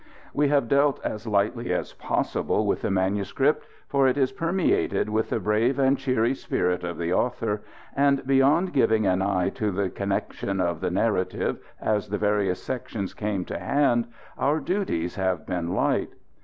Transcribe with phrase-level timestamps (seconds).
[0.33, 5.29] We have dealt as lightly as possible with the manuscript, for it is permeated with
[5.29, 7.61] the brave and cheery spirit of the author,
[7.95, 13.13] and, beyond giving an eye to the connection of the narrative as the various sections
[13.13, 14.07] came to hand,
[14.39, 16.09] our duties have been light.